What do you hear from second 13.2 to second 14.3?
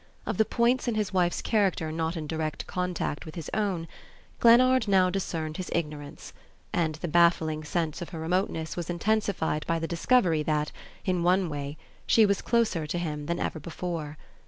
than ever before.